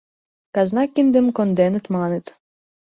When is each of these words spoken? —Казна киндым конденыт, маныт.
—Казна 0.55 0.83
киндым 0.93 1.27
конденыт, 1.37 1.85
маныт. 1.95 2.25